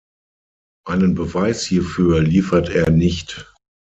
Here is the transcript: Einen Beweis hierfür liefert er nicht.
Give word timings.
Einen 0.87 1.13
Beweis 1.13 1.63
hierfür 1.63 2.21
liefert 2.23 2.69
er 2.69 2.89
nicht. 2.89 3.53